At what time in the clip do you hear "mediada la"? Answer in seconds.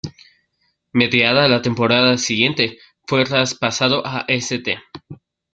0.93-1.61